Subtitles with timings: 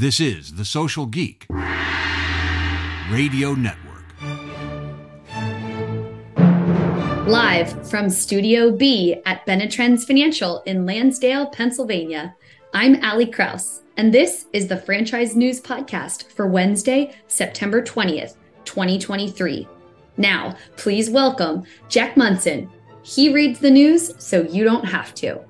[0.00, 1.44] This is The Social Geek
[3.10, 4.06] Radio Network.
[7.28, 12.34] Live from Studio B at Benetrends Financial in Lansdale, Pennsylvania,
[12.72, 19.68] I'm Ali Kraus, and this is the Franchise News Podcast for Wednesday, September 20th, 2023.
[20.16, 22.70] Now, please welcome Jack Monson.
[23.02, 25.44] He reads the news so you don't have to.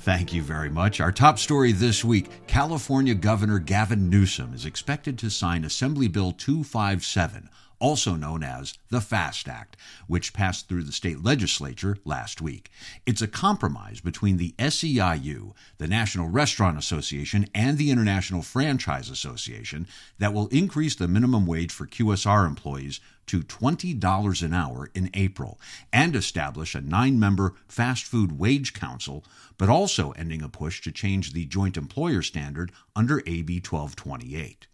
[0.00, 0.98] Thank you very much.
[0.98, 6.32] Our top story this week California Governor Gavin Newsom is expected to sign Assembly Bill
[6.32, 9.76] 257, also known as the FAST Act,
[10.06, 12.70] which passed through the state legislature last week.
[13.06, 19.86] It's a compromise between the SEIU, the National Restaurant Association, and the International Franchise Association
[20.18, 25.60] that will increase the minimum wage for QSR employees to $20 an hour in April
[25.92, 29.24] and establish a nine member fast food wage council,
[29.56, 34.66] but also ending a push to change the joint employer standard under AB 1228.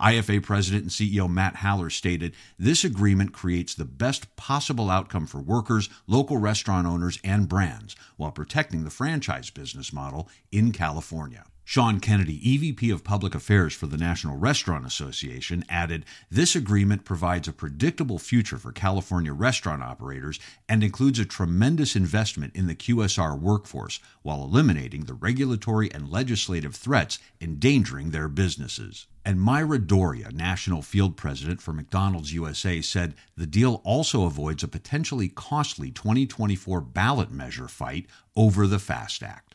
[0.00, 5.40] IFA President and CEO Matt Haller stated this agreement creates the best possible outcome for
[5.40, 11.44] workers, local restaurant owners, and brands while protecting the franchise business model in California.
[11.70, 17.46] Sean Kennedy, EVP of Public Affairs for the National Restaurant Association, added This agreement provides
[17.46, 23.38] a predictable future for California restaurant operators and includes a tremendous investment in the QSR
[23.38, 29.06] workforce while eliminating the regulatory and legislative threats endangering their businesses.
[29.24, 34.66] And Myra Doria, National Field President for McDonald's USA, said the deal also avoids a
[34.66, 39.49] potentially costly 2024 ballot measure fight over the FAST Act.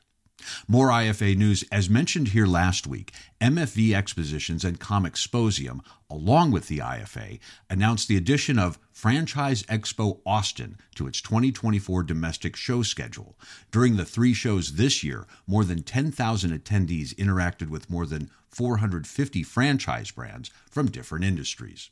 [0.67, 1.63] More IFA news.
[1.71, 8.17] As mentioned here last week, MFV Expositions and Comexposium, along with the IFA, announced the
[8.17, 13.37] addition of Franchise Expo Austin to its 2024 domestic show schedule.
[13.71, 19.43] During the three shows this year, more than 10,000 attendees interacted with more than 450
[19.43, 21.91] franchise brands from different industries.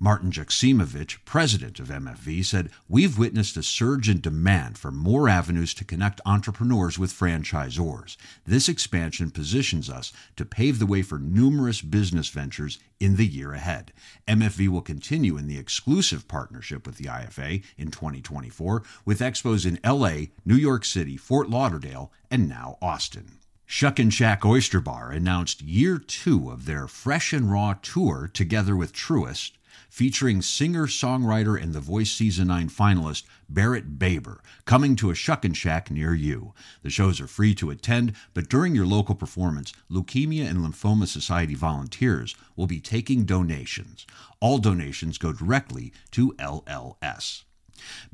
[0.00, 5.74] Martin Jaksimovich, president of MFV, said, We've witnessed a surge in demand for more avenues
[5.74, 8.16] to connect entrepreneurs with franchisors.
[8.46, 13.52] This expansion positions us to pave the way for numerous business ventures in the year
[13.52, 13.92] ahead.
[14.28, 19.80] MFV will continue in the exclusive partnership with the IFA in 2024 with expos in
[19.84, 23.32] LA, New York City, Fort Lauderdale, and now Austin.
[23.66, 28.94] Shuckin' Shack Oyster Bar announced year two of their Fresh and Raw tour together with
[28.94, 29.57] Truist
[29.88, 35.54] featuring singer songwriter and The Voice Season 9 finalist Barrett Baber, coming to a Shuckin'
[35.54, 36.52] Shack near you.
[36.82, 41.54] The shows are free to attend, but during your local performance, Leukemia and Lymphoma Society
[41.54, 44.06] volunteers will be taking donations.
[44.40, 47.44] All donations go directly to LLS.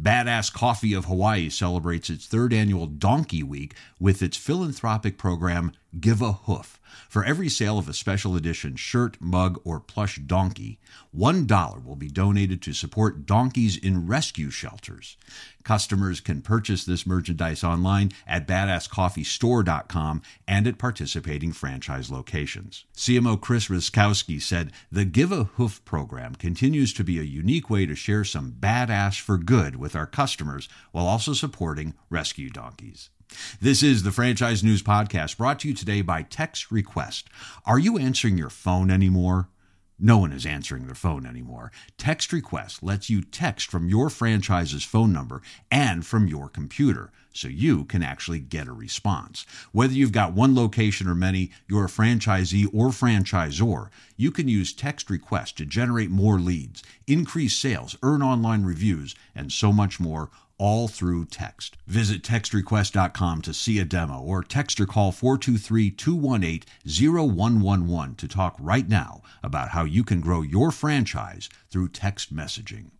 [0.00, 6.22] Badass Coffee of Hawaii celebrates its third annual Donkey Week with its philanthropic program Give
[6.22, 6.80] a Hoof.
[7.08, 10.78] For every sale of a special edition shirt, mug, or plush donkey,
[11.16, 15.16] $1 will be donated to support donkeys in rescue shelters.
[15.64, 22.84] Customers can purchase this merchandise online at badasscoffeestore.com and at participating franchise locations.
[22.96, 27.86] CMO Chris Ruskowski said the Give a Hoof program continues to be a unique way
[27.86, 33.10] to share some badass for good with our customers while also supporting rescue donkeys.
[33.60, 37.28] This is the Franchise News Podcast brought to you today by Text Request.
[37.64, 39.48] Are you answering your phone anymore?
[39.98, 41.70] No one is answering their phone anymore.
[41.96, 45.40] Text Request lets you text from your franchise's phone number
[45.70, 49.46] and from your computer, so you can actually get a response.
[49.72, 54.72] Whether you've got one location or many, you're a franchisee or franchisor, you can use
[54.72, 60.30] Text Request to generate more leads, increase sales, earn online reviews, and so much more
[60.58, 61.76] all through text.
[61.86, 68.56] Visit textrequest.com to see a demo or text or call 423 218 0111 to talk
[68.58, 72.90] right now about how you can grow your franchise through text messaging.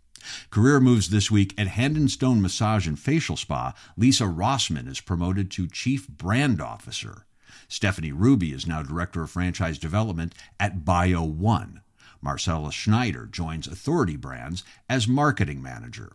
[0.50, 3.75] Career moves this week at Hand and Stone Massage and Facial Spa.
[3.97, 7.26] Lisa Rossman is promoted to Chief Brand Officer.
[7.69, 11.80] Stephanie Ruby is now Director of Franchise Development at Bio One.
[12.24, 16.12] Marcella Schneider joins Authority Brands as Marketing Manager.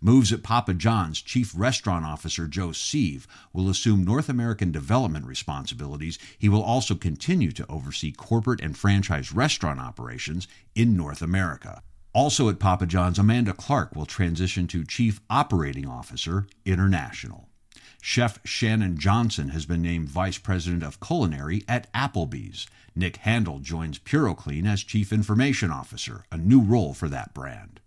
[0.00, 6.18] Moves at Papa John's, Chief Restaurant Officer Joe Sieve will assume North American development responsibilities.
[6.36, 11.82] He will also continue to oversee corporate and franchise restaurant operations in North America.
[12.12, 17.48] Also at Papa John's, Amanda Clark will transition to Chief Operating Officer International.
[18.04, 22.66] Chef Shannon Johnson has been named Vice President of Culinary at Applebee's.
[22.96, 27.78] Nick Handel joins PuroClean as Chief Information Officer, a new role for that brand.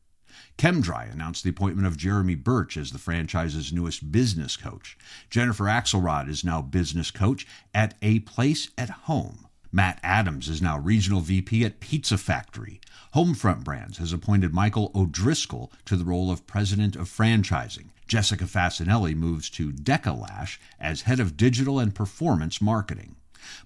[0.58, 4.98] ChemDry announced the appointment of Jeremy Birch as the franchise's newest business coach.
[5.30, 9.45] Jennifer Axelrod is now business coach at A Place at Home.
[9.76, 12.80] Matt Adams is now regional VP at Pizza Factory.
[13.14, 17.90] Homefront Brands has appointed Michael O'Driscoll to the role of president of franchising.
[18.08, 23.18] Jessica Fasinelli moves to Deka Lash as head of digital and performance marketing.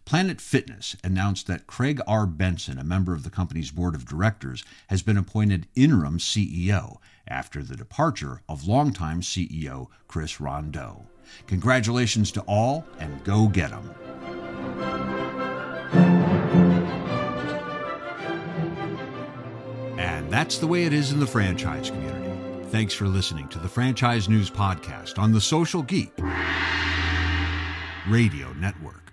[0.03, 2.25] Planet Fitness announced that Craig R.
[2.25, 6.97] Benson, a member of the company's board of directors, has been appointed interim CEO
[7.27, 11.06] after the departure of longtime CEO Chris Rondeau.
[11.45, 14.08] Congratulations to all, and go get 'em.
[20.30, 22.66] That's the way it is in the franchise community.
[22.70, 26.14] Thanks for listening to the Franchise News Podcast on the Social Geek
[28.08, 29.08] Radio Network.